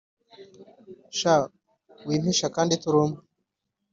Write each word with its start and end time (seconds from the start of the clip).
sha 1.19 1.35
wimpisha 2.07 2.47
kandi 2.55 2.73
turi 2.81 2.97
umwe 3.03 3.19